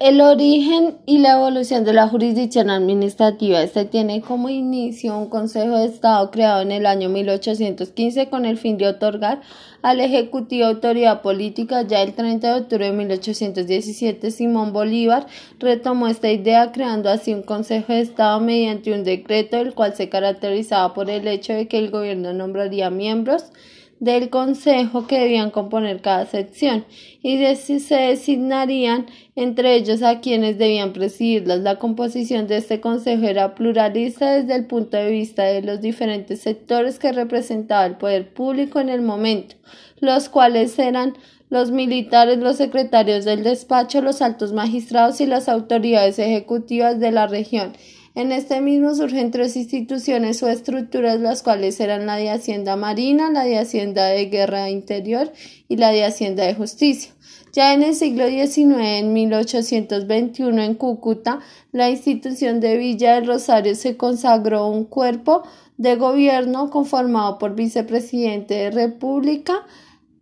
[0.00, 3.62] El origen y la evolución de la jurisdicción administrativa.
[3.62, 8.56] Este tiene como inicio un Consejo de Estado creado en el año 1815 con el
[8.56, 9.42] fin de otorgar
[9.82, 11.82] al Ejecutivo autoridad política.
[11.82, 15.26] Ya el 30 de octubre de 1817, Simón Bolívar
[15.58, 20.08] retomó esta idea creando así un Consejo de Estado mediante un decreto, el cual se
[20.08, 23.52] caracterizaba por el hecho de que el gobierno nombraría miembros
[24.00, 26.86] del Consejo que debían componer cada sección
[27.22, 29.06] y se designarían
[29.36, 31.60] entre ellos a quienes debían presidirlas.
[31.60, 36.40] La composición de este Consejo era pluralista desde el punto de vista de los diferentes
[36.40, 39.56] sectores que representaba el poder público en el momento,
[40.00, 41.14] los cuales eran
[41.50, 47.26] los militares, los secretarios del despacho, los altos magistrados y las autoridades ejecutivas de la
[47.26, 47.72] región.
[48.16, 53.30] En este mismo surgen tres instituciones o estructuras, las cuales eran la de Hacienda Marina,
[53.30, 55.32] la de Hacienda de Guerra Interior
[55.68, 57.12] y la de Hacienda de Justicia.
[57.52, 61.38] Ya en el siglo XIX, en 1821, en Cúcuta,
[61.70, 65.42] la institución de Villa del Rosario se consagró un cuerpo
[65.76, 69.66] de gobierno conformado por vicepresidente de República,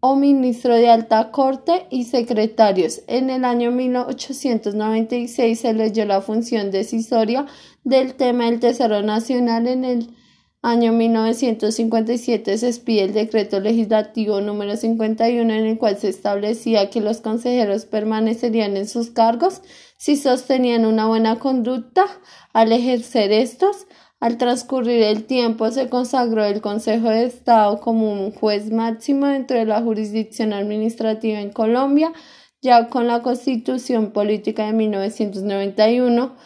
[0.00, 3.02] o ministro de alta corte y secretarios.
[3.06, 7.46] En el año 1896 se leyó la función decisoria
[7.84, 9.66] del tema del Tesoro Nacional.
[9.66, 10.16] En el
[10.62, 17.00] año 1957 se expide el decreto legislativo número 51 en el cual se establecía que
[17.00, 19.62] los consejeros permanecerían en sus cargos
[19.96, 22.04] si sostenían una buena conducta
[22.52, 23.86] al ejercer estos
[24.20, 29.58] al transcurrir el tiempo se consagró el Consejo de Estado como un juez máximo dentro
[29.58, 32.12] de la jurisdicción administrativa en Colombia,
[32.60, 36.36] ya con la Constitución Política de 1991,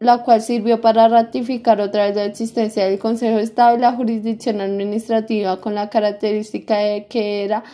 [0.00, 3.94] la cual sirvió para ratificar otra vez la existencia del Consejo de Estado y la
[3.94, 7.64] jurisdicción administrativa con la característica de que era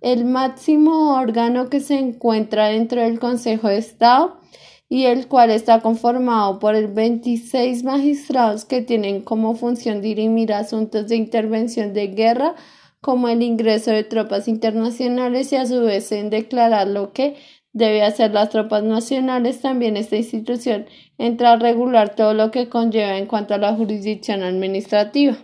[0.00, 4.40] el máximo órgano que se encuentra dentro del Consejo de Estado
[4.88, 11.08] y el cual está conformado por el 26 magistrados que tienen como función dirimir asuntos
[11.08, 12.54] de intervención de guerra
[13.00, 17.36] como el ingreso de tropas internacionales y a su vez en declarar lo que
[17.72, 19.60] debe hacer las tropas nacionales.
[19.60, 20.86] También esta institución
[21.16, 25.38] entra a regular todo lo que conlleva en cuanto a la jurisdicción administrativa.